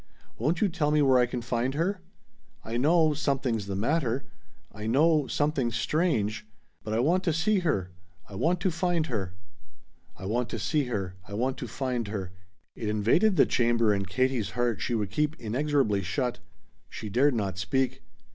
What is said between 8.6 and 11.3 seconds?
to find her!" "I want to see her!